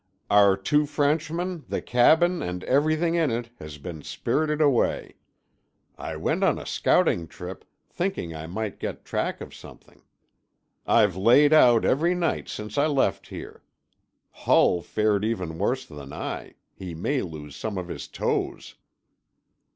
[0.31, 5.13] "Our two Frenchmen, the cabin and everything in it, has been spirited away.
[5.95, 10.01] I went on a scouting trip, thinking I might get track of something.
[10.87, 13.61] I've laid out every night since I left here.
[14.31, 18.73] Hull fared even worse than I; he may lose some of his toes."